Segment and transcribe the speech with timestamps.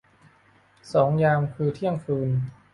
[0.93, 2.29] สองยาม คือเที่ยงคืน